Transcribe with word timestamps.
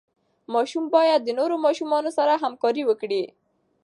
ماشوم 0.53 0.85
باید 0.95 1.21
د 1.23 1.29
نورو 1.39 1.55
ماشومانو 1.65 2.09
سره 2.17 2.33
همکاري 2.43 2.83
وکړي. 2.85 3.23